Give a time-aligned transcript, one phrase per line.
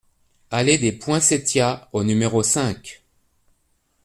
[0.49, 3.03] Allée des Poinsettias au numéro cinq